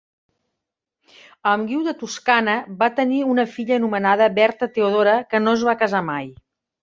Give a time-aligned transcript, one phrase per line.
[1.49, 5.77] Amb Guiu de Toscana va tenir una filla anomenada Berta Theodora que no es va
[5.83, 6.27] casar mai.